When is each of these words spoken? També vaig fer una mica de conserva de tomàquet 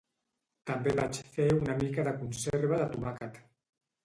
També 0.69 0.93
vaig 0.99 1.19
fer 1.35 1.47
una 1.57 1.75
mica 1.83 2.07
de 2.09 2.15
conserva 2.23 2.81
de 2.81 2.89
tomàquet 2.97 3.39